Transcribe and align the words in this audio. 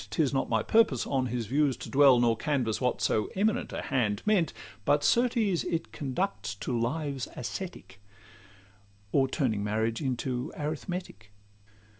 'Tis 0.09 0.33
not 0.33 0.49
my 0.49 0.63
purpose 0.63 1.05
on 1.05 1.27
his 1.27 1.45
views 1.45 1.77
to 1.77 1.87
dwell 1.87 2.19
Nor 2.19 2.35
canvass 2.35 2.81
what 2.81 3.03
so 3.03 3.29
'eminent 3.35 3.71
a 3.71 3.83
hand' 3.83 4.23
meant; 4.25 4.51
But 4.83 5.03
certes 5.03 5.63
it 5.63 5.91
conducts 5.91 6.55
to 6.55 6.75
lives 6.75 7.27
ascetic, 7.35 8.01
Or 9.11 9.27
turning 9.27 9.63
marriage 9.63 10.01
into 10.01 10.51
arithmetic. 10.57 11.31